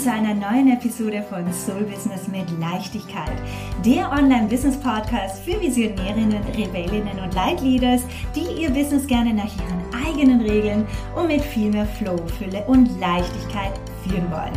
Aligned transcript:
zu 0.00 0.10
einer 0.10 0.32
neuen 0.32 0.72
Episode 0.72 1.22
von 1.28 1.52
Soul 1.52 1.82
Business 1.82 2.26
mit 2.26 2.46
Leichtigkeit, 2.58 3.36
der 3.84 4.10
Online-Business-Podcast 4.10 5.42
für 5.44 5.60
Visionärinnen, 5.60 6.42
Rebellinnen 6.56 7.18
und 7.22 7.34
Leitleaders, 7.34 8.00
die 8.34 8.62
ihr 8.62 8.70
Business 8.70 9.06
gerne 9.06 9.34
nach 9.34 9.44
ihren 9.44 10.08
eigenen 10.08 10.40
Regeln 10.40 10.86
und 11.14 11.26
mit 11.26 11.42
viel 11.42 11.70
mehr 11.70 11.84
Flow, 11.84 12.16
Fülle 12.38 12.64
und 12.66 12.98
Leichtigkeit 12.98 13.78
führen 14.02 14.30
wollen. 14.30 14.56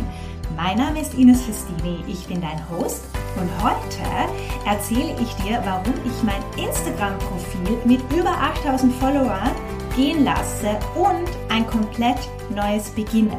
Mein 0.56 0.78
Name 0.78 1.02
ist 1.02 1.12
Ines 1.12 1.42
Festini, 1.42 2.02
ich 2.08 2.26
bin 2.26 2.40
dein 2.40 2.66
Host 2.70 3.04
und 3.36 3.50
heute 3.62 4.32
erzähle 4.66 5.14
ich 5.20 5.34
dir, 5.44 5.60
warum 5.62 5.92
ich 6.06 6.22
mein 6.22 6.42
Instagram-Profil 6.56 7.76
mit 7.84 8.00
über 8.18 8.30
8000 8.30 8.94
Followern 8.94 9.50
gehen 9.94 10.24
lasse 10.24 10.78
und 10.94 11.28
ein 11.54 11.66
komplett 11.66 12.18
neues 12.48 12.88
beginne. 12.88 13.36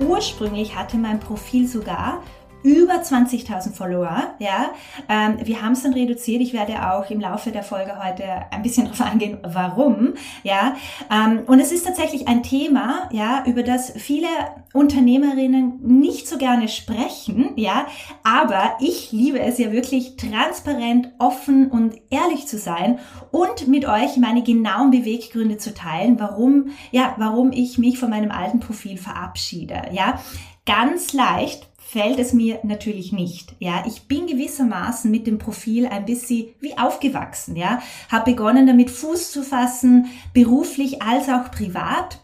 Ursprünglich 0.00 0.76
hatte 0.76 0.96
mein 0.96 1.20
Profil 1.20 1.66
sogar 1.66 2.22
über 2.62 2.94
20.000 2.94 3.72
Follower. 3.72 4.34
Ja, 4.38 4.70
ähm, 5.08 5.38
wir 5.42 5.62
haben 5.62 5.72
es 5.72 5.82
dann 5.82 5.92
reduziert. 5.92 6.42
Ich 6.42 6.52
werde 6.52 6.92
auch 6.92 7.10
im 7.10 7.20
Laufe 7.20 7.50
der 7.50 7.62
Folge 7.62 8.02
heute 8.02 8.24
ein 8.50 8.62
bisschen 8.62 8.84
darauf 8.92 9.00
eingehen, 9.00 9.38
warum. 9.42 10.14
Ja, 10.42 10.76
ähm, 11.10 11.42
und 11.46 11.60
es 11.60 11.72
ist 11.72 11.86
tatsächlich 11.86 12.28
ein 12.28 12.42
Thema, 12.42 13.08
ja, 13.12 13.44
über 13.46 13.62
das 13.62 13.92
viele 13.96 14.28
Unternehmerinnen 14.72 15.80
nicht 15.82 16.28
so 16.28 16.38
gerne 16.38 16.68
sprechen. 16.68 17.52
Ja, 17.56 17.86
aber 18.22 18.76
ich 18.80 19.12
liebe 19.12 19.40
es 19.40 19.58
ja 19.58 19.72
wirklich 19.72 20.16
transparent, 20.16 21.12
offen 21.18 21.70
und 21.70 21.94
ehrlich 22.10 22.46
zu 22.46 22.58
sein 22.58 22.98
und 23.30 23.68
mit 23.68 23.86
euch 23.86 24.16
meine 24.16 24.42
genauen 24.42 24.90
Beweggründe 24.90 25.58
zu 25.58 25.74
teilen, 25.74 26.18
warum, 26.18 26.70
ja, 26.90 27.14
warum 27.18 27.52
ich 27.52 27.78
mich 27.78 27.98
von 27.98 28.10
meinem 28.10 28.30
alten 28.30 28.60
Profil 28.60 28.96
verabschiede. 28.96 29.82
Ja, 29.92 30.20
ganz 30.66 31.12
leicht 31.12 31.67
fällt 31.90 32.18
es 32.18 32.34
mir 32.34 32.60
natürlich 32.64 33.12
nicht. 33.12 33.54
Ja, 33.60 33.82
ich 33.86 34.08
bin 34.08 34.26
gewissermaßen 34.26 35.10
mit 35.10 35.26
dem 35.26 35.38
Profil 35.38 35.86
ein 35.86 36.04
bisschen 36.04 36.48
wie 36.60 36.76
aufgewachsen. 36.76 37.56
Ja, 37.56 37.80
habe 38.10 38.32
begonnen 38.32 38.66
damit 38.66 38.90
Fuß 38.90 39.32
zu 39.32 39.42
fassen, 39.42 40.06
beruflich 40.34 41.00
als 41.00 41.30
auch 41.30 41.50
privat. 41.50 42.20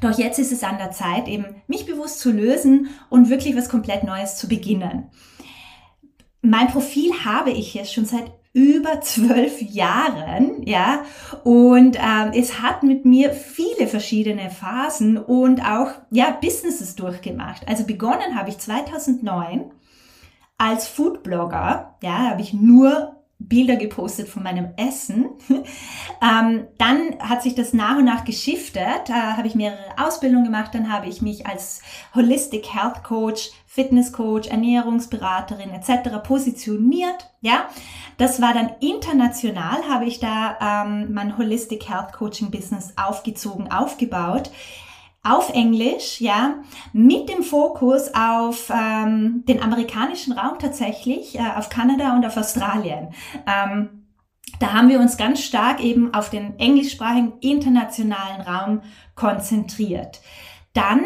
Doch 0.00 0.16
jetzt 0.16 0.38
ist 0.38 0.52
es 0.52 0.62
an 0.62 0.78
der 0.78 0.92
Zeit, 0.92 1.26
eben 1.26 1.56
mich 1.66 1.86
bewusst 1.86 2.20
zu 2.20 2.30
lösen 2.30 2.88
und 3.10 3.30
wirklich 3.30 3.56
was 3.56 3.68
komplett 3.68 4.04
Neues 4.04 4.36
zu 4.36 4.46
beginnen. 4.46 5.10
Mein 6.40 6.68
Profil 6.68 7.10
habe 7.24 7.50
ich 7.50 7.74
jetzt 7.74 7.92
schon 7.92 8.06
seit 8.06 8.30
über 8.54 9.00
zwölf 9.00 9.60
Jahren, 9.60 10.62
ja, 10.62 11.04
und 11.42 11.96
ähm, 11.96 12.32
es 12.34 12.62
hat 12.62 12.84
mit 12.84 13.04
mir 13.04 13.32
viele 13.32 13.88
verschiedene 13.88 14.48
Phasen 14.48 15.18
und 15.18 15.60
auch 15.60 15.90
ja 16.10 16.30
Businesses 16.40 16.94
durchgemacht. 16.94 17.66
Also 17.68 17.84
begonnen 17.84 18.38
habe 18.38 18.48
ich 18.50 18.58
2009 18.58 19.72
als 20.56 20.86
Foodblogger, 20.86 21.96
ja, 22.00 22.30
habe 22.30 22.42
ich 22.42 22.54
nur 22.54 23.23
Bilder 23.38 23.76
gepostet 23.76 24.28
von 24.28 24.42
meinem 24.42 24.68
Essen. 24.76 25.26
ähm, 26.22 26.66
dann 26.78 27.18
hat 27.18 27.42
sich 27.42 27.54
das 27.54 27.72
nach 27.72 27.98
und 27.98 28.04
nach 28.04 28.24
geschiftet. 28.24 29.08
Da 29.08 29.36
habe 29.36 29.46
ich 29.46 29.54
mehrere 29.54 29.78
Ausbildungen 29.98 30.44
gemacht. 30.44 30.74
Dann 30.74 30.92
habe 30.92 31.08
ich 31.08 31.20
mich 31.20 31.46
als 31.46 31.82
Holistic 32.14 32.72
Health 32.74 33.02
Coach, 33.02 33.50
Fitness 33.66 34.12
Coach, 34.12 34.48
Ernährungsberaterin 34.48 35.70
etc. 35.70 36.22
positioniert. 36.22 37.30
Ja, 37.40 37.68
das 38.16 38.40
war 38.40 38.54
dann 38.54 38.70
international. 38.80 39.88
Habe 39.88 40.06
ich 40.06 40.20
da 40.20 40.84
ähm, 40.84 41.12
mein 41.12 41.36
Holistic 41.36 41.88
Health 41.88 42.12
Coaching 42.12 42.50
Business 42.50 42.94
aufgezogen, 42.96 43.70
aufgebaut 43.70 44.50
auf 45.24 45.50
Englisch, 45.50 46.20
ja, 46.20 46.56
mit 46.92 47.28
dem 47.28 47.42
Fokus 47.42 48.14
auf 48.14 48.70
ähm, 48.70 49.42
den 49.48 49.62
amerikanischen 49.62 50.34
Raum 50.34 50.58
tatsächlich, 50.58 51.38
äh, 51.38 51.42
auf 51.56 51.70
Kanada 51.70 52.14
und 52.14 52.24
auf 52.24 52.36
Australien. 52.36 53.08
Ähm, 53.46 54.06
da 54.60 54.72
haben 54.72 54.88
wir 54.88 55.00
uns 55.00 55.16
ganz 55.16 55.40
stark 55.40 55.82
eben 55.82 56.14
auf 56.14 56.30
den 56.30 56.58
englischsprachigen 56.58 57.32
internationalen 57.40 58.42
Raum 58.42 58.82
konzentriert. 59.14 60.20
Dann 60.74 61.04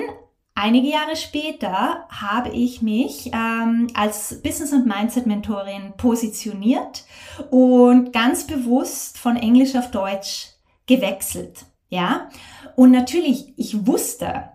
Einige 0.60 0.88
Jahre 0.88 1.14
später 1.14 2.04
habe 2.08 2.48
ich 2.48 2.82
mich 2.82 3.30
ähm, 3.32 3.86
als 3.94 4.42
Business- 4.42 4.72
und 4.72 4.88
Mindset-Mentorin 4.88 5.92
positioniert 5.96 7.04
und 7.50 8.12
ganz 8.12 8.44
bewusst 8.44 9.18
von 9.18 9.36
Englisch 9.36 9.76
auf 9.76 9.92
Deutsch 9.92 10.48
gewechselt. 10.88 11.64
Ja, 11.88 12.28
und 12.76 12.90
natürlich, 12.90 13.54
ich 13.56 13.86
wusste, 13.86 14.50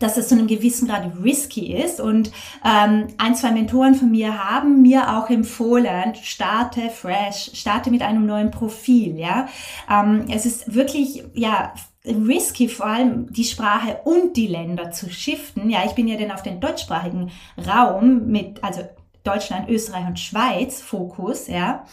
dass 0.00 0.16
es 0.16 0.28
zu 0.28 0.34
einem 0.34 0.46
gewissen 0.46 0.88
Grad 0.88 1.10
risky 1.22 1.72
ist. 1.74 2.00
Und 2.00 2.30
ähm, 2.64 3.08
ein, 3.18 3.34
zwei 3.34 3.52
Mentoren 3.52 3.94
von 3.94 4.10
mir 4.10 4.44
haben 4.50 4.82
mir 4.82 5.16
auch 5.16 5.30
empfohlen, 5.30 6.14
starte 6.20 6.90
fresh, 6.90 7.50
starte 7.54 7.90
mit 7.90 8.02
einem 8.02 8.26
neuen 8.26 8.50
Profil. 8.50 9.18
Ja, 9.18 9.48
ähm, 9.90 10.26
es 10.30 10.46
ist 10.46 10.74
wirklich 10.74 11.24
ja 11.34 11.72
risky, 12.04 12.68
vor 12.68 12.86
allem 12.86 13.32
die 13.32 13.44
Sprache 13.44 14.00
und 14.04 14.36
die 14.36 14.46
Länder 14.46 14.90
zu 14.90 15.10
shiften. 15.10 15.70
Ja, 15.70 15.84
ich 15.86 15.92
bin 15.92 16.08
ja 16.08 16.18
dann 16.18 16.32
auf 16.32 16.42
den 16.42 16.60
deutschsprachigen 16.60 17.30
Raum 17.66 18.26
mit, 18.26 18.62
also 18.62 18.82
Deutschland, 19.22 19.70
Österreich 19.70 20.06
und 20.06 20.20
Schweiz 20.20 20.82
Fokus. 20.82 21.46
Ja. 21.46 21.86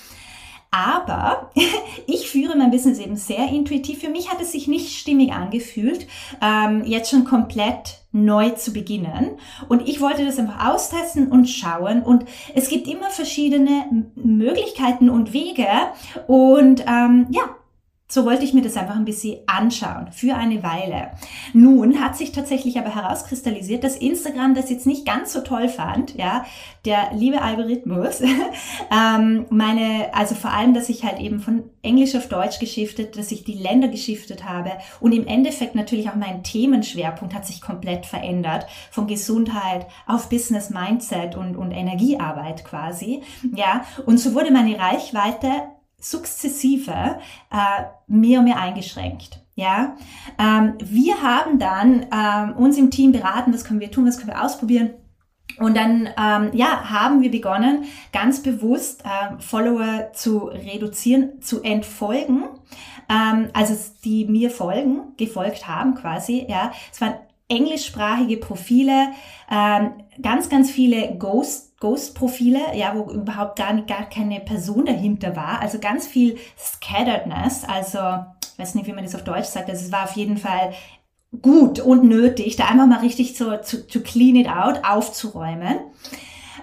Aber 0.72 1.52
ich 2.08 2.30
führe 2.30 2.58
mein 2.58 2.72
Business 2.72 2.98
eben 2.98 3.18
sehr 3.18 3.50
intuitiv. 3.50 4.00
Für 4.00 4.09
mich 4.09 4.32
hat 4.32 4.42
es 4.42 4.54
sich 4.54 4.68
nicht 4.68 4.98
stimmig 4.98 5.34
angefühlt, 5.34 6.08
ähm, 6.42 6.86
jetzt 6.86 7.12
schon 7.12 7.26
komplett 7.26 8.02
neu 8.14 8.50
zu 8.52 8.72
beginnen. 8.74 9.38
Und 9.68 9.88
ich 9.88 10.02
wollte 10.02 10.26
das 10.26 10.40
einfach 10.40 10.74
austesten 10.74 11.32
und 11.32 11.48
schauen. 11.48 12.02
Und 12.02 12.26
es 12.56 12.70
gibt 12.70 12.88
immer 12.88 13.09
verschiedene 13.09 14.06
Möglichkeiten 14.16 15.09
und 15.09 15.34
Wege. 15.34 15.68
Und 16.28 16.86
ähm, 16.88 17.28
ja, 17.32 17.56
so 18.12 18.26
wollte 18.26 18.44
ich 18.44 18.54
mir 18.54 18.62
das 18.62 18.76
einfach 18.76 18.98
ein 18.98 19.06
bisschen 19.06 19.40
anschauen 19.48 20.12
für 20.12 20.36
eine 20.36 20.62
Weile. 20.64 21.12
Nun 21.54 22.02
hat 22.02 22.18
sich 22.18 22.34
tatsächlich 22.34 22.78
aber 22.78 22.94
herauskristallisiert, 22.94 23.86
dass 23.86 23.96
Instagram 23.96 24.54
das 24.54 24.70
jetzt 24.70 24.86
nicht 24.86 25.06
ganz 25.06 25.32
so 25.32 25.40
toll 25.40 25.70
fand. 25.70 26.16
Ja, 26.16 26.46
der 26.84 27.14
liebe 27.14 27.42
Algorithmus, 27.42 28.22
ähm, 28.92 29.46
meine, 29.50 30.14
also 30.14 30.36
vor 30.36 30.52
allem, 30.52 30.74
dass 30.74 30.90
ich 30.90 31.06
halt 31.06 31.20
eben 31.20 31.40
von 31.40 31.64
Englisch 31.84 32.14
auf 32.16 32.28
Deutsch 32.28 32.60
geschiftet, 32.60 33.18
dass 33.18 33.32
ich 33.32 33.46
die 33.46 33.54
Länder 33.54 33.88
geschiftet 33.88 34.44
habe 34.44 34.72
und 35.00 35.14
im 35.14 35.26
Endeffekt 35.26 35.76
natürlich 35.76 36.10
auch 36.10 36.16
mein 36.16 36.44
Themenschwerpunkt 36.44 37.34
hat 37.34 37.46
sich 37.46 37.62
komplett 37.62 38.06
verändert 38.06 38.66
von 38.90 39.08
Gesundheit 39.08 39.88
auf 40.06 40.28
Business 40.28 40.70
Mindset 40.70 41.36
und 41.36 41.56
und 41.56 41.72
Energiearbeit 41.72 42.66
quasi. 42.66 43.22
Ja, 43.56 43.86
und 44.06 44.20
so 44.20 44.34
wurde 44.34 44.52
meine 44.52 44.78
Reichweite 44.78 45.48
sukzessive 46.02 47.20
äh, 47.52 47.84
mehr 48.08 48.40
und 48.40 48.46
mehr 48.46 48.60
eingeschränkt. 48.60 49.40
Ja, 49.56 49.96
ähm, 50.40 50.76
wir 50.80 51.22
haben 51.22 51.60
dann 51.60 52.06
ähm, 52.12 52.56
uns 52.56 52.78
im 52.78 52.90
Team 52.90 53.12
beraten, 53.12 53.54
was 53.54 53.64
können 53.64 53.80
wir 53.80 53.92
tun, 53.92 54.08
was 54.08 54.18
können 54.18 54.30
wir 54.30 54.44
ausprobieren. 54.44 54.92
Und 55.60 55.76
dann 55.76 56.10
ähm, 56.18 56.50
ja, 56.54 56.90
haben 56.90 57.22
wir 57.22 57.30
begonnen, 57.30 57.86
ganz 58.14 58.42
bewusst 58.42 59.04
äh, 59.04 59.40
Follower 59.40 60.12
zu 60.14 60.46
reduzieren, 60.46 61.42
zu 61.42 61.62
entfolgen. 61.62 62.46
Ähm, 63.10 63.50
also 63.54 63.76
die 64.04 64.26
mir 64.26 64.50
folgen, 64.50 65.14
gefolgt 65.18 65.68
haben 65.68 65.96
quasi. 65.96 66.46
Ja, 66.48 66.72
es 66.92 67.02
waren 67.02 67.16
englischsprachige 67.52 68.38
Profile, 68.38 69.12
ähm, 69.52 69.92
ganz, 70.22 70.50
ganz 70.50 70.72
viele 70.72 71.16
Ghost 71.18 71.72
Ghost-Profile, 71.82 72.60
ja, 72.76 72.94
wo 72.96 73.12
überhaupt 73.12 73.58
gar, 73.58 73.74
gar 73.82 74.08
keine 74.08 74.40
Person 74.40 74.86
dahinter 74.86 75.36
war. 75.36 75.62
Also 75.62 75.80
ganz 75.80 76.06
viel 76.08 76.38
Scatteredness, 76.56 77.66
also 77.66 77.98
ich 78.53 78.59
weiß 78.59 78.76
nicht, 78.76 78.86
wie 78.86 78.94
man 78.94 79.03
das 79.03 79.16
auf 79.16 79.24
Deutsch 79.24 79.48
sagt, 79.48 79.68
also 79.68 79.84
es 79.84 79.92
war 79.92 80.03
auf 80.03 80.16
jeden 80.16 80.38
Fall 80.38 80.74
gut 81.42 81.80
und 81.80 82.03
nötig, 82.03 82.56
da 82.56 82.66
einfach 82.66 82.86
mal 82.86 83.00
richtig 83.00 83.36
so 83.36 83.58
zu, 83.58 83.88
to 83.88 84.02
clean 84.02 84.36
it 84.36 84.47
out, 84.47 84.82
aufzuräumen. 84.84 85.80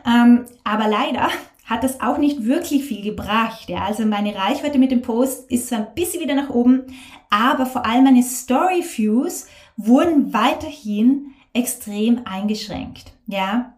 Ähm, 0.07 0.45
aber 0.63 0.87
leider 0.87 1.29
hat 1.65 1.83
das 1.83 2.01
auch 2.01 2.19
nicht 2.19 2.45
wirklich 2.45 2.85
viel 2.85 3.03
gebracht. 3.03 3.69
Ja? 3.69 3.85
Also 3.85 4.07
meine 4.07 4.35
Reichweite 4.35 4.79
mit 4.79 4.91
dem 4.91 5.03
Post 5.03 5.51
ist 5.51 5.69
zwar 5.69 5.81
ein 5.81 5.95
bisschen 5.95 6.23
wieder 6.23 6.35
nach 6.35 6.51
oben, 6.51 6.85
aber 7.29 7.67
vor 7.67 7.85
allem 7.85 8.05
meine 8.05 8.23
Story 8.23 8.85
Views 8.85 9.47
wurden 9.79 10.35
weiterhin 10.35 11.29
extrem 11.55 12.27
eingeschränkt. 12.27 13.15
Ja, 13.27 13.75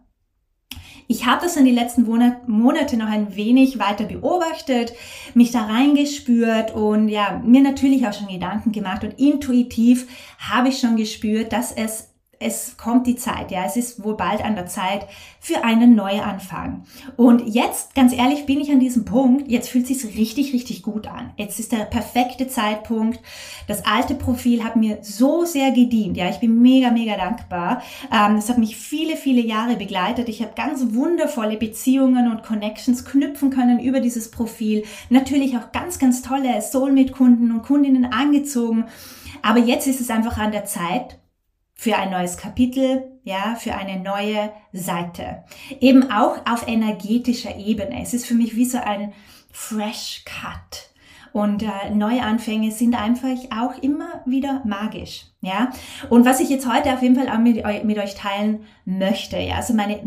ich 1.07 1.25
habe 1.25 1.41
das 1.43 1.57
in 1.57 1.65
die 1.65 1.71
letzten 1.71 2.03
Monate 2.03 2.97
noch 2.97 3.07
ein 3.07 3.35
wenig 3.35 3.79
weiter 3.79 4.05
beobachtet, 4.05 4.93
mich 5.33 5.51
da 5.51 5.65
reingespürt 5.65 6.73
und 6.73 7.09
ja, 7.09 7.41
mir 7.45 7.61
natürlich 7.61 8.07
auch 8.07 8.13
schon 8.13 8.27
Gedanken 8.27 8.71
gemacht 8.71 9.03
und 9.03 9.19
intuitiv 9.19 10.07
habe 10.39 10.69
ich 10.69 10.79
schon 10.79 10.95
gespürt, 10.95 11.51
dass 11.51 11.71
es 11.71 12.10
es 12.41 12.75
kommt 12.77 13.05
die 13.05 13.15
Zeit, 13.15 13.51
ja, 13.51 13.65
es 13.65 13.77
ist 13.77 14.03
wohl 14.03 14.17
bald 14.17 14.43
an 14.43 14.55
der 14.55 14.65
Zeit 14.65 15.07
für 15.39 15.63
einen 15.63 15.95
Neuanfang. 15.95 16.83
Und 17.15 17.47
jetzt, 17.47 17.93
ganz 17.93 18.13
ehrlich, 18.13 18.45
bin 18.45 18.59
ich 18.59 18.71
an 18.71 18.79
diesem 18.79 19.05
Punkt, 19.05 19.49
jetzt 19.49 19.69
fühlt 19.69 19.87
sich 19.87 20.03
richtig, 20.17 20.53
richtig 20.53 20.81
gut 20.81 21.07
an. 21.07 21.31
Jetzt 21.37 21.59
ist 21.59 21.71
der 21.71 21.85
perfekte 21.85 22.47
Zeitpunkt. 22.47 23.19
Das 23.67 23.85
alte 23.85 24.15
Profil 24.15 24.63
hat 24.63 24.75
mir 24.75 24.97
so 25.01 25.45
sehr 25.45 25.71
gedient, 25.71 26.17
ja, 26.17 26.29
ich 26.29 26.39
bin 26.39 26.61
mega, 26.61 26.91
mega 26.91 27.15
dankbar. 27.15 27.81
Ähm, 28.11 28.37
es 28.37 28.49
hat 28.49 28.57
mich 28.57 28.75
viele, 28.75 29.15
viele 29.15 29.41
Jahre 29.41 29.75
begleitet. 29.75 30.27
Ich 30.27 30.41
habe 30.41 30.53
ganz 30.55 30.93
wundervolle 30.93 31.57
Beziehungen 31.57 32.31
und 32.31 32.43
Connections 32.43 33.05
knüpfen 33.05 33.51
können 33.51 33.79
über 33.79 33.99
dieses 33.99 34.31
Profil. 34.31 34.83
Natürlich 35.09 35.57
auch 35.57 35.71
ganz, 35.71 35.99
ganz 35.99 36.23
tolle 36.23 36.61
Soulmate-Kunden 36.61 37.51
und 37.51 37.61
Kundinnen 37.61 38.05
angezogen. 38.05 38.85
Aber 39.43 39.59
jetzt 39.59 39.87
ist 39.87 40.01
es 40.01 40.09
einfach 40.09 40.37
an 40.37 40.51
der 40.51 40.65
Zeit 40.65 41.20
für 41.81 41.97
ein 41.97 42.11
neues 42.11 42.37
Kapitel, 42.37 43.05
ja, 43.23 43.55
für 43.55 43.73
eine 43.73 43.99
neue 43.99 44.51
Seite. 44.71 45.43
Eben 45.79 46.11
auch 46.11 46.37
auf 46.45 46.67
energetischer 46.67 47.57
Ebene. 47.57 48.03
Es 48.03 48.13
ist 48.13 48.27
für 48.27 48.35
mich 48.35 48.55
wie 48.55 48.65
so 48.65 48.77
ein 48.77 49.13
Fresh 49.51 50.23
Cut. 50.25 50.91
Und 51.33 51.63
äh, 51.63 51.89
Neuanfänge 51.91 52.71
sind 52.71 52.93
einfach 52.93 53.35
auch 53.49 53.81
immer 53.81 54.21
wieder 54.27 54.61
magisch. 54.63 55.25
Ja, 55.41 55.71
und 56.11 56.23
was 56.23 56.39
ich 56.39 56.49
jetzt 56.49 56.71
heute 56.71 56.93
auf 56.93 57.01
jeden 57.01 57.15
Fall 57.15 57.29
auch 57.29 57.39
mit, 57.39 57.65
mit 57.83 57.97
euch 57.97 58.13
teilen 58.13 58.59
möchte, 58.85 59.39
ja, 59.39 59.55
also 59.55 59.73
meine 59.73 60.01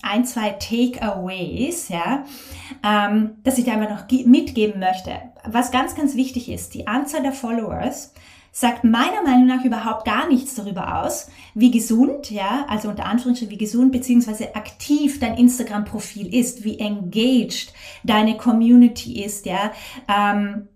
ein, 0.00 0.24
zwei 0.24 0.48
Takeaways, 0.52 1.90
ja, 1.90 2.24
ähm, 2.82 3.32
dass 3.44 3.58
ich 3.58 3.66
da 3.66 3.72
einfach 3.72 3.90
noch 3.90 4.26
mitgeben 4.26 4.80
möchte. 4.80 5.12
Was 5.44 5.72
ganz, 5.72 5.94
ganz 5.94 6.16
wichtig 6.16 6.48
ist, 6.48 6.72
die 6.72 6.86
Anzahl 6.86 7.22
der 7.22 7.32
Followers 7.32 8.14
sagt 8.54 8.84
meiner 8.84 9.22
Meinung 9.24 9.46
nach 9.46 9.64
überhaupt 9.64 10.04
gar 10.04 10.28
nichts 10.28 10.54
darüber 10.54 11.02
aus, 11.02 11.28
wie 11.54 11.70
gesund, 11.70 12.30
ja, 12.30 12.66
also 12.68 12.90
unter 12.90 13.06
Anführungsstrichen, 13.06 13.50
wie 13.52 13.58
gesund 13.58 13.92
beziehungsweise 13.92 14.54
aktiv 14.54 15.18
dein 15.18 15.38
Instagram-Profil 15.38 16.32
ist, 16.34 16.62
wie 16.62 16.78
engaged 16.78 17.72
deine 18.04 18.36
Community 18.36 19.24
ist, 19.24 19.46
ja. 19.46 19.72
Ähm, 20.06 20.68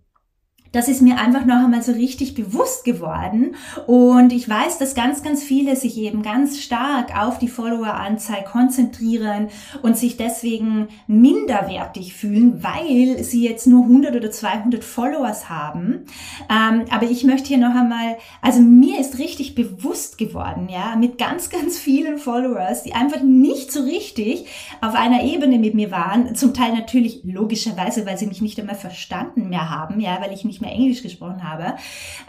das 0.77 0.89
ist 0.89 1.01
mir 1.01 1.19
einfach 1.19 1.47
noch 1.47 1.65
einmal 1.65 1.83
so 1.83 1.93
richtig 1.93 2.35
bewusst 2.35 2.85
geworden. 2.85 3.55
Und 3.87 4.31
ich 4.31 4.47
weiß, 4.47 4.77
dass 4.77 4.95
ganz, 4.95 5.23
ganz 5.23 5.43
viele 5.43 5.75
sich 5.75 5.97
eben 5.97 6.23
ganz 6.23 6.61
stark 6.61 7.19
auf 7.19 7.39
die 7.39 7.49
Followeranzahl 7.49 8.45
konzentrieren 8.45 9.49
und 9.81 9.97
sich 9.97 10.19
deswegen 10.19 10.89
minderwertig 11.07 12.15
fühlen, 12.15 12.63
weil 12.63 13.25
sie 13.25 13.43
jetzt 13.43 13.67
nur 13.67 13.85
100 13.85 14.17
oder 14.17 14.31
200 14.31 14.85
Followers 14.85 15.49
haben. 15.49 16.05
Ähm, 16.51 16.85
aber 16.91 17.07
ich 17.11 17.25
möchte 17.25 17.49
hier 17.49 17.59
noch 17.59 17.75
einmal, 17.75 18.19
also 18.43 18.61
mir 18.61 19.01
ist 19.01 19.19
richtig 19.19 19.55
bewusst 19.55 20.19
geworden, 20.19 20.69
ja, 20.71 20.95
mit 20.97 21.17
ganz, 21.17 21.49
ganz 21.49 21.79
vielen 21.79 22.19
Followers, 22.19 22.83
die 22.83 22.93
einfach 22.93 23.23
nicht 23.23 23.73
so 23.73 23.83
richtig 23.83 24.45
auf 24.83 24.95
einer 24.95 25.23
Ebene 25.23 25.59
mit 25.59 25.75
mir 25.75 25.91
waren. 25.91 26.35
Zum 26.35 26.53
Teil 26.53 26.75
natürlich 26.75 27.23
logischerweise, 27.25 28.05
weil 28.05 28.19
sie 28.19 28.27
mich 28.27 28.43
nicht 28.43 28.61
einmal 28.61 28.75
verstanden 28.75 29.49
mehr 29.49 29.71
haben, 29.71 30.01
ja, 30.01 30.21
weil 30.21 30.35
ich 30.35 30.45
nicht 30.45 30.61
mehr 30.61 30.66
mehr 30.67 30.75
Englisch 30.75 31.03
gesprochen 31.03 31.43
habe. 31.49 31.77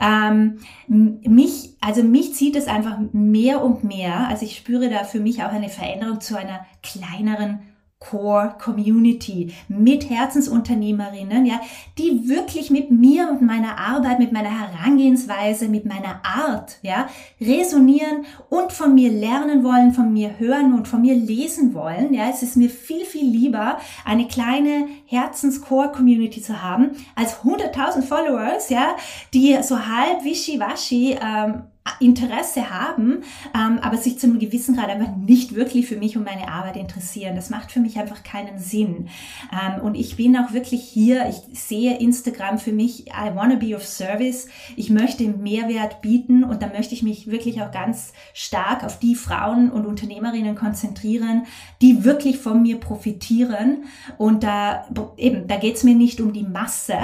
Ähm, 0.01 0.59
mich, 0.87 1.75
also 1.81 2.03
mich 2.03 2.33
zieht 2.35 2.55
es 2.55 2.67
einfach 2.67 2.97
mehr 3.11 3.63
und 3.63 3.83
mehr. 3.83 4.27
Also 4.27 4.45
ich 4.45 4.55
spüre 4.55 4.89
da 4.89 5.03
für 5.03 5.19
mich 5.19 5.43
auch 5.43 5.51
eine 5.51 5.69
Veränderung 5.69 6.21
zu 6.21 6.37
einer 6.37 6.65
kleineren 6.83 7.59
Core 7.99 8.55
Community 8.63 9.53
mit 9.67 10.07
Herzensunternehmerinnen, 10.09 11.47
ja, 11.47 11.59
die 11.97 12.29
wirklich 12.29 12.69
mit 12.69 12.91
mir 12.91 13.27
und 13.27 13.41
meiner 13.41 13.79
Arbeit, 13.79 14.19
mit 14.19 14.31
meiner 14.31 14.51
Herangehensweise, 14.51 15.67
mit 15.67 15.85
meiner 15.85 16.21
Art, 16.23 16.77
ja, 16.83 17.09
resonieren 17.41 18.25
und 18.49 18.71
von 18.71 18.93
mir 18.93 19.11
lernen 19.11 19.63
wollen, 19.63 19.93
von 19.93 20.13
mir 20.13 20.37
hören 20.37 20.75
und 20.75 20.87
von 20.87 21.01
mir 21.01 21.15
lesen 21.15 21.73
wollen, 21.73 22.13
ja. 22.13 22.29
Es 22.29 22.43
ist 22.43 22.55
mir 22.55 22.69
viel, 22.69 23.03
viel 23.03 23.29
lieber, 23.29 23.79
eine 24.05 24.27
kleine 24.27 24.87
Herzens-Core 25.07 25.91
Community 25.91 26.41
zu 26.41 26.61
haben, 26.61 26.91
als 27.15 27.41
100.000 27.41 28.03
Followers, 28.03 28.69
ja, 28.69 28.95
die 29.33 29.57
so 29.63 29.87
halb 29.87 30.23
wischiwaschi, 30.23 31.17
ähm, 31.19 31.63
Interesse 31.99 32.69
haben, 32.69 33.23
ähm, 33.55 33.79
aber 33.81 33.97
sich 33.97 34.19
zum 34.19 34.39
gewissen 34.39 34.75
Grad 34.75 34.89
einfach 34.89 35.15
nicht 35.15 35.55
wirklich 35.55 35.87
für 35.87 35.97
mich 35.97 36.17
und 36.17 36.23
meine 36.23 36.49
Arbeit 36.49 36.77
interessieren. 36.77 37.35
Das 37.35 37.49
macht 37.49 37.71
für 37.71 37.79
mich 37.79 37.97
einfach 37.97 38.23
keinen 38.23 38.59
Sinn. 38.59 39.09
Ähm, 39.51 39.81
und 39.81 39.95
ich 39.95 40.15
bin 40.15 40.35
auch 40.37 40.53
wirklich 40.53 40.83
hier, 40.83 41.27
ich 41.29 41.59
sehe 41.59 41.97
Instagram 41.97 42.57
für 42.59 42.71
mich, 42.71 43.07
I 43.07 43.33
wanna 43.33 43.55
be 43.55 43.75
of 43.75 43.85
service. 43.85 44.47
Ich 44.75 44.89
möchte 44.89 45.27
Mehrwert 45.27 46.01
bieten 46.01 46.43
und 46.43 46.61
da 46.61 46.67
möchte 46.67 46.93
ich 46.93 47.03
mich 47.03 47.29
wirklich 47.29 47.61
auch 47.61 47.71
ganz 47.71 48.13
stark 48.33 48.83
auf 48.83 48.99
die 48.99 49.15
Frauen 49.15 49.71
und 49.71 49.85
Unternehmerinnen 49.85 50.55
konzentrieren, 50.55 51.45
die 51.81 52.03
wirklich 52.03 52.37
von 52.37 52.61
mir 52.61 52.79
profitieren. 52.79 53.85
Und 54.17 54.43
da 54.43 54.87
eben, 55.17 55.47
da 55.47 55.57
geht 55.57 55.75
es 55.75 55.83
mir 55.83 55.95
nicht 55.95 56.21
um 56.21 56.33
die 56.33 56.43
Masse, 56.43 56.97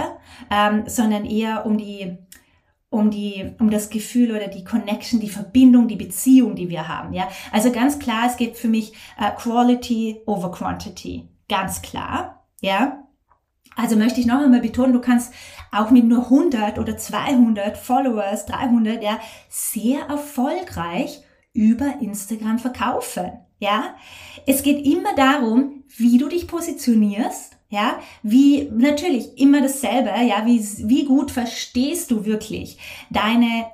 ähm, 0.51 0.83
sondern 0.87 1.25
eher 1.25 1.65
um 1.65 1.77
die 1.77 2.17
um 2.93 3.09
die, 3.09 3.51
um 3.59 3.71
das 3.71 3.89
Gefühl 3.89 4.31
oder 4.31 4.47
die 4.47 4.63
Connection, 4.63 5.19
die 5.19 5.29
Verbindung, 5.29 5.87
die 5.87 5.95
Beziehung, 5.95 6.55
die 6.55 6.69
wir 6.69 6.87
haben, 6.87 7.13
ja. 7.13 7.27
Also 7.51 7.71
ganz 7.71 7.97
klar, 7.97 8.27
es 8.27 8.37
geht 8.37 8.55
für 8.55 8.67
mich 8.67 8.93
uh, 9.19 9.35
Quality 9.35 10.21
over 10.27 10.51
Quantity. 10.51 11.27
Ganz 11.49 11.81
klar, 11.81 12.45
ja. 12.61 13.03
Also 13.75 13.95
möchte 13.95 14.19
ich 14.19 14.27
noch 14.27 14.39
einmal 14.39 14.61
betonen, 14.61 14.93
du 14.93 15.01
kannst 15.01 15.33
auch 15.71 15.89
mit 15.89 16.05
nur 16.05 16.25
100 16.25 16.77
oder 16.77 16.95
200 16.95 17.77
Followers, 17.77 18.45
300, 18.45 19.01
ja, 19.01 19.19
sehr 19.49 20.01
erfolgreich 20.03 21.23
über 21.51 21.95
Instagram 21.99 22.59
verkaufen, 22.59 23.31
ja. 23.57 23.95
Es 24.45 24.61
geht 24.61 24.85
immer 24.85 25.15
darum, 25.15 25.83
wie 25.97 26.19
du 26.19 26.29
dich 26.29 26.47
positionierst 26.47 27.57
ja, 27.73 27.99
wie 28.21 28.69
natürlich 28.71 29.37
immer 29.39 29.59
dasselbe, 29.59 30.09
ja, 30.09 30.45
wie, 30.45 30.63
wie 30.87 31.05
gut 31.05 31.31
verstehst 31.31 32.11
du 32.11 32.23
wirklich 32.23 32.77
deine 33.09 33.65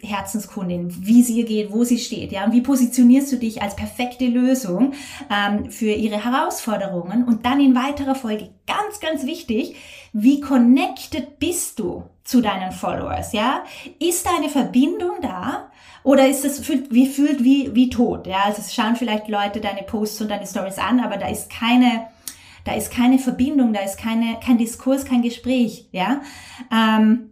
Herzenskundin, 0.00 0.94
wie 1.04 1.22
sie 1.22 1.40
ihr 1.40 1.44
geht, 1.44 1.72
wo 1.72 1.82
sie 1.82 1.98
steht, 1.98 2.30
ja, 2.30 2.44
und 2.44 2.52
wie 2.52 2.60
positionierst 2.60 3.32
du 3.32 3.36
dich 3.36 3.60
als 3.60 3.74
perfekte 3.74 4.26
Lösung 4.26 4.92
ähm, 5.30 5.68
für 5.70 5.90
ihre 5.90 6.24
Herausforderungen 6.24 7.24
und 7.24 7.44
dann 7.44 7.60
in 7.60 7.74
weiterer 7.74 8.14
Folge 8.14 8.50
ganz, 8.68 9.00
ganz 9.00 9.26
wichtig, 9.26 9.74
wie 10.12 10.40
connected 10.40 11.40
bist 11.40 11.80
du 11.80 12.04
zu 12.22 12.40
deinen 12.40 12.70
Followers, 12.70 13.32
ja? 13.32 13.64
Ist 13.98 14.26
da 14.26 14.30
eine 14.36 14.48
Verbindung 14.48 15.16
da 15.22 15.70
oder 16.04 16.28
ist 16.28 16.44
es 16.44 16.68
wie 16.68 17.06
fühlt 17.06 17.42
wie 17.42 17.74
wie 17.74 17.90
tot, 17.90 18.28
ja? 18.28 18.44
Also 18.44 18.60
es 18.60 18.72
schauen 18.72 18.94
vielleicht 18.94 19.28
Leute 19.28 19.60
deine 19.60 19.82
Posts 19.82 20.22
und 20.22 20.30
deine 20.30 20.46
Stories 20.46 20.78
an, 20.78 21.00
aber 21.00 21.16
da 21.16 21.28
ist 21.28 21.50
keine 21.50 22.06
da 22.64 22.74
ist 22.74 22.90
keine 22.90 23.18
Verbindung, 23.18 23.72
da 23.72 23.80
ist 23.80 23.98
keine, 23.98 24.38
kein 24.44 24.58
Diskurs, 24.58 25.04
kein 25.04 25.22
Gespräch, 25.22 25.88
ja. 25.92 26.20
Ähm, 26.72 27.30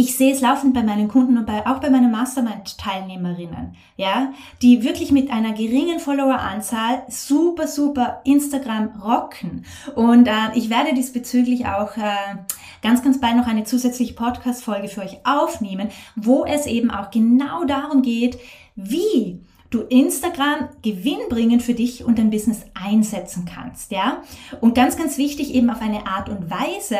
ich 0.00 0.16
sehe 0.16 0.32
es 0.32 0.40
laufend 0.40 0.74
bei 0.74 0.84
meinen 0.84 1.08
Kunden 1.08 1.36
und 1.38 1.44
bei, 1.44 1.66
auch 1.66 1.80
bei 1.80 1.90
meinen 1.90 2.12
Mastermind-Teilnehmerinnen, 2.12 3.74
ja, 3.96 4.32
die 4.62 4.84
wirklich 4.84 5.10
mit 5.10 5.28
einer 5.32 5.52
geringen 5.54 5.98
Followeranzahl 5.98 7.02
super, 7.08 7.66
super 7.66 8.20
Instagram 8.22 9.02
rocken. 9.02 9.64
Und 9.96 10.28
äh, 10.28 10.54
ich 10.54 10.70
werde 10.70 10.94
diesbezüglich 10.94 11.66
auch 11.66 11.96
äh, 11.96 12.36
ganz, 12.80 13.02
ganz 13.02 13.20
bald 13.20 13.38
noch 13.38 13.48
eine 13.48 13.64
zusätzliche 13.64 14.14
Podcast-Folge 14.14 14.86
für 14.86 15.00
euch 15.00 15.18
aufnehmen, 15.24 15.88
wo 16.14 16.44
es 16.44 16.66
eben 16.66 16.92
auch 16.92 17.10
genau 17.10 17.64
darum 17.64 18.02
geht, 18.02 18.38
wie 18.76 19.40
du 19.70 19.82
Instagram 19.82 20.70
gewinnbringend 20.82 21.62
für 21.62 21.74
dich 21.74 22.04
und 22.04 22.18
dein 22.18 22.30
Business 22.30 22.62
einsetzen 22.74 23.44
kannst, 23.44 23.92
ja? 23.92 24.22
Und 24.60 24.74
ganz, 24.74 24.96
ganz 24.96 25.18
wichtig 25.18 25.54
eben 25.54 25.70
auf 25.70 25.80
eine 25.80 26.06
Art 26.06 26.28
und 26.28 26.50
Weise, 26.50 26.98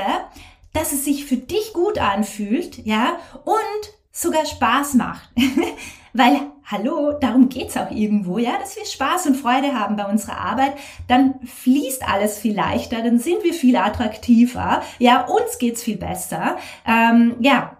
dass 0.72 0.92
es 0.92 1.04
sich 1.04 1.24
für 1.24 1.36
dich 1.36 1.72
gut 1.72 1.98
anfühlt, 1.98 2.84
ja? 2.84 3.18
Und 3.44 3.92
sogar 4.12 4.44
Spaß 4.44 4.94
macht. 4.94 5.30
Weil, 6.12 6.40
hallo, 6.64 7.12
darum 7.20 7.48
geht's 7.48 7.76
auch 7.76 7.90
irgendwo, 7.90 8.38
ja, 8.38 8.58
dass 8.58 8.76
wir 8.76 8.84
Spaß 8.84 9.26
und 9.26 9.36
Freude 9.36 9.78
haben 9.78 9.96
bei 9.96 10.06
unserer 10.06 10.38
Arbeit, 10.38 10.72
dann 11.06 11.34
fließt 11.44 12.08
alles 12.08 12.38
viel 12.38 12.56
leichter, 12.56 13.02
dann 13.02 13.18
sind 13.18 13.44
wir 13.44 13.54
viel 13.54 13.76
attraktiver, 13.76 14.82
ja, 14.98 15.24
uns 15.26 15.58
geht's 15.58 15.82
viel 15.82 15.96
besser. 15.96 16.56
Ähm, 16.86 17.36
ja, 17.40 17.77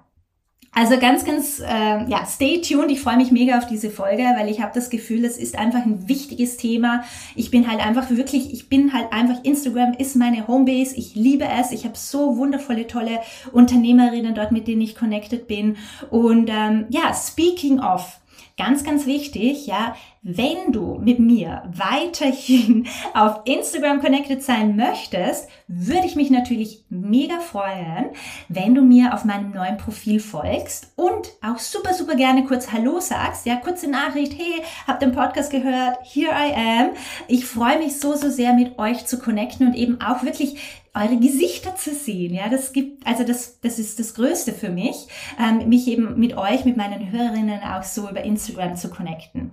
also 0.79 0.97
ganz, 1.01 1.25
ganz, 1.25 1.59
äh, 1.59 2.05
ja, 2.09 2.25
stay 2.25 2.61
tuned. 2.61 2.93
Ich 2.93 3.01
freue 3.01 3.17
mich 3.17 3.33
mega 3.33 3.59
auf 3.59 3.67
diese 3.67 3.91
Folge, 3.91 4.23
weil 4.37 4.49
ich 4.49 4.61
habe 4.61 4.71
das 4.73 4.91
Gefühl, 4.91 5.25
es 5.25 5.37
ist 5.37 5.59
einfach 5.59 5.85
ein 5.85 6.09
wichtiges 6.09 6.57
Thema. 6.57 7.03
Ich 7.35 7.51
bin 7.51 7.69
halt 7.69 7.85
einfach 7.85 8.11
wirklich, 8.11 8.53
ich 8.53 8.69
bin 8.69 8.93
halt 8.93 9.13
einfach, 9.13 9.43
Instagram 9.43 9.95
ist 9.95 10.15
meine 10.15 10.47
Homebase. 10.47 10.95
Ich 10.95 11.17
liebe 11.17 11.47
es. 11.61 11.73
Ich 11.73 11.85
habe 11.85 11.97
so 11.97 12.37
wundervolle, 12.37 12.87
tolle 12.87 13.19
Unternehmerinnen 13.51 14.37
dort, 14.37 14.53
mit 14.53 14.69
denen 14.69 14.83
ich 14.83 14.95
connected 14.95 15.49
bin. 15.49 15.79
Und 16.11 16.49
ähm, 16.49 16.87
ja, 16.91 17.13
speaking 17.13 17.81
of, 17.81 18.21
ganz, 18.57 18.85
ganz 18.85 19.05
wichtig, 19.05 19.67
ja, 19.67 19.97
Wenn 20.31 20.73
du 20.73 20.99
mit 20.99 21.21
mir 21.21 21.63
weiterhin 21.73 22.87
auf 23.15 23.41
Instagram 23.47 24.03
connected 24.03 24.43
sein 24.43 24.77
möchtest, 24.77 25.49
würde 25.69 26.07
ich 26.07 26.17
mich 26.17 26.29
natürlich 26.29 26.85
mega 26.91 27.41
freuen, 27.41 28.11
wenn 28.51 28.75
du 28.75 28.83
mir 28.83 29.15
auf 29.15 29.25
meinem 29.25 29.53
neuen 29.53 29.79
Profil 29.79 30.21
folgst 30.21 30.93
und 30.97 31.33
auch 31.41 31.59
super, 31.59 31.95
super 31.95 32.15
gerne 32.15 32.45
kurz 32.45 32.71
Hallo 32.71 33.01
sagst. 33.01 33.47
Ja, 33.47 33.57
kurze 33.57 33.89
Nachricht. 33.89 34.35
Hey, 34.39 34.63
hab 34.87 35.01
den 35.01 35.13
Podcast 35.13 35.51
gehört. 35.51 35.97
Here 36.03 36.33
I 36.33 36.53
am. 36.55 36.91
Ich 37.27 37.47
freue 37.47 37.79
mich 37.79 37.99
so, 37.99 38.15
so 38.15 38.29
sehr 38.29 38.53
mit 38.53 38.79
euch 38.79 39.07
zu 39.07 39.19
connecten 39.19 39.67
und 39.67 39.75
eben 39.75 39.99
auch 40.03 40.25
wirklich 40.25 40.59
eure 40.99 41.17
Gesichter 41.19 41.77
zu 41.77 41.95
sehen. 41.95 42.35
Ja, 42.35 42.49
das 42.49 42.73
gibt, 42.73 43.07
also 43.07 43.25
das, 43.25 43.61
das 43.61 43.79
ist 43.79 43.99
das 43.99 44.15
Größte 44.15 44.53
für 44.53 44.71
mich, 44.71 45.07
ähm, 45.39 45.69
mich 45.69 45.87
eben 45.87 46.19
mit 46.19 46.37
euch, 46.37 46.65
mit 46.65 46.77
meinen 46.77 47.11
Hörerinnen 47.13 47.61
auch 47.63 47.83
so 47.83 48.09
über 48.09 48.23
Instagram 48.23 48.77
zu 48.77 48.91
connecten. 48.91 49.53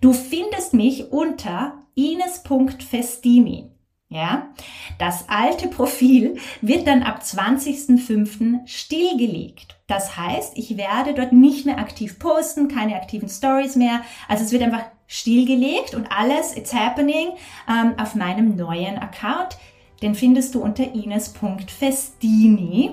Du 0.00 0.12
findest 0.16 0.74
mich 0.74 1.10
unter 1.12 1.86
ines.festini. 1.94 3.70
Ja, 4.08 4.50
das 4.98 5.28
alte 5.28 5.66
Profil 5.66 6.38
wird 6.60 6.86
dann 6.86 7.02
ab 7.02 7.22
20.05. 7.24 8.64
stillgelegt. 8.66 9.80
Das 9.88 10.16
heißt, 10.16 10.56
ich 10.56 10.76
werde 10.76 11.12
dort 11.12 11.32
nicht 11.32 11.66
mehr 11.66 11.78
aktiv 11.78 12.20
posten, 12.20 12.68
keine 12.68 12.94
aktiven 12.94 13.28
Stories 13.28 13.74
mehr. 13.74 14.02
Also 14.28 14.44
es 14.44 14.52
wird 14.52 14.62
einfach 14.62 14.84
stillgelegt 15.08 15.94
und 15.94 16.06
alles, 16.12 16.56
it's 16.56 16.72
happening, 16.72 17.30
ähm, 17.68 17.94
auf 17.98 18.14
meinem 18.14 18.54
neuen 18.54 18.96
Account. 18.98 19.58
Den 20.02 20.14
findest 20.14 20.54
du 20.54 20.62
unter 20.62 20.84
ines.festini. 20.94 22.90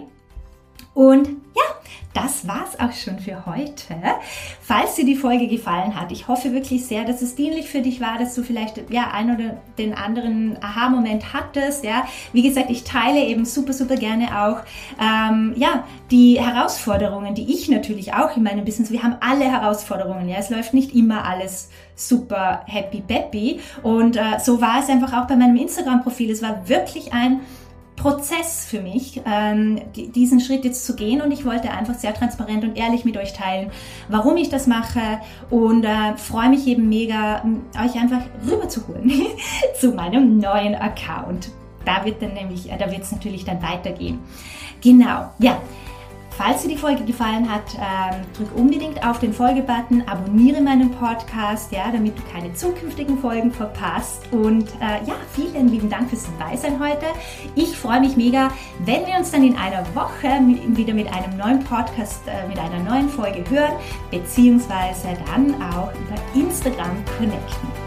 Und 0.93 1.27
ja, 1.55 1.63
das 2.13 2.47
war's 2.47 2.79
auch 2.79 2.91
schon 2.91 3.19
für 3.19 3.45
heute. 3.47 3.95
Falls 4.61 4.95
dir 4.95 5.05
die 5.05 5.15
Folge 5.15 5.47
gefallen 5.47 5.99
hat, 5.99 6.11
ich 6.11 6.27
hoffe 6.27 6.53
wirklich 6.53 6.85
sehr, 6.85 7.05
dass 7.05 7.21
es 7.23 7.35
dienlich 7.35 7.67
für 7.67 7.81
dich 7.81 8.01
war, 8.01 8.19
dass 8.19 8.35
du 8.35 8.43
vielleicht 8.43 8.91
ja 8.91 9.09
ein 9.11 9.33
oder 9.33 9.57
den 9.79 9.95
anderen 9.95 10.57
Aha-Moment 10.61 11.33
hattest. 11.33 11.83
Ja, 11.83 12.05
wie 12.31 12.43
gesagt, 12.43 12.69
ich 12.69 12.83
teile 12.83 13.23
eben 13.25 13.45
super 13.45 13.73
super 13.73 13.95
gerne 13.95 14.43
auch 14.43 14.57
ähm, 15.01 15.53
ja 15.57 15.85
die 16.11 16.39
Herausforderungen, 16.39 17.33
die 17.33 17.51
ich 17.51 17.67
natürlich 17.67 18.13
auch 18.13 18.37
in 18.37 18.43
meinem 18.43 18.63
Business. 18.63 18.91
Wir 18.91 19.01
haben 19.01 19.15
alle 19.19 19.45
Herausforderungen. 19.45 20.29
Ja, 20.29 20.37
es 20.37 20.51
läuft 20.51 20.75
nicht 20.75 20.93
immer 20.93 21.25
alles 21.25 21.69
super 21.95 22.61
happy 22.67 23.01
peppy 23.01 23.59
und 23.81 24.17
äh, 24.17 24.39
so 24.43 24.61
war 24.61 24.79
es 24.81 24.89
einfach 24.89 25.13
auch 25.13 25.27
bei 25.27 25.35
meinem 25.35 25.55
Instagram-Profil. 25.55 26.31
Es 26.31 26.41
war 26.41 26.67
wirklich 26.67 27.13
ein 27.13 27.41
Prozess 28.03 28.65
für 28.65 28.81
mich, 28.81 29.21
ähm, 29.25 29.79
diesen 29.95 30.41
Schritt 30.41 30.65
jetzt 30.65 30.85
zu 30.85 30.93
gehen 30.93 31.21
und 31.21 31.31
ich 31.31 31.45
wollte 31.45 31.71
einfach 31.71 31.95
sehr 31.95 32.13
transparent 32.13 32.65
und 32.65 32.77
ehrlich 32.77 33.05
mit 33.05 33.15
euch 33.15 33.31
teilen, 33.31 33.71
warum 34.09 34.35
ich 34.35 34.49
das 34.49 34.67
mache 34.67 35.21
und 35.49 35.85
äh, 35.85 36.17
freue 36.17 36.49
mich 36.49 36.67
eben 36.67 36.89
mega, 36.89 37.41
euch 37.81 37.95
einfach 37.95 38.19
rüberzuholen 38.45 39.09
zu 39.79 39.93
meinem 39.93 40.37
neuen 40.37 40.75
Account. 40.75 41.49
Da 41.85 42.03
wird 42.03 42.21
dann 42.21 42.33
nämlich, 42.33 42.69
äh, 42.69 42.77
da 42.77 42.91
wird 42.91 43.03
es 43.03 43.13
natürlich 43.13 43.45
dann 43.45 43.61
weitergehen. 43.63 44.19
Genau, 44.81 45.29
ja. 45.39 45.61
Falls 46.35 46.63
dir 46.63 46.69
die 46.69 46.77
Folge 46.77 47.03
gefallen 47.03 47.47
hat, 47.51 47.75
ähm, 47.75 48.21
drück 48.35 48.55
unbedingt 48.55 49.05
auf 49.05 49.19
den 49.19 49.33
Folge-Button, 49.33 50.03
abonniere 50.07 50.61
meinen 50.61 50.89
Podcast, 50.89 51.71
ja, 51.71 51.91
damit 51.91 52.17
du 52.17 52.23
keine 52.33 52.51
zukünftigen 52.55 53.19
Folgen 53.19 53.51
verpasst. 53.51 54.23
Und 54.31 54.69
äh, 54.81 55.05
ja, 55.05 55.13
vielen 55.33 55.67
lieben 55.67 55.89
Dank 55.89 56.09
fürs 56.09 56.25
Dabeisein 56.37 56.79
heute. 56.79 57.05
Ich 57.53 57.77
freue 57.77 57.99
mich 57.99 58.17
mega, 58.17 58.49
wenn 58.83 59.05
wir 59.05 59.15
uns 59.15 59.29
dann 59.29 59.43
in 59.43 59.55
einer 59.57 59.85
Woche 59.93 60.27
wieder 60.75 60.93
mit 60.95 61.13
einem 61.13 61.37
neuen 61.37 61.63
Podcast, 61.63 62.21
äh, 62.27 62.47
mit 62.47 62.57
einer 62.57 62.79
neuen 62.79 63.09
Folge 63.09 63.43
hören, 63.49 63.73
beziehungsweise 64.09 65.09
dann 65.27 65.53
auch 65.61 65.91
über 65.93 66.15
Instagram 66.33 66.95
connecten. 67.17 67.82